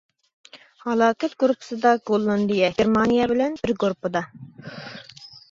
ھالاكەت 0.85 1.35
گۇرۇپپىسىدا 1.43 1.91
گوللاندىيە، 2.11 2.71
گېرمانىيە 2.81 3.29
بىلەن 3.35 3.61
بىر 3.61 3.77
گۇرۇپپىدا. 3.85 4.25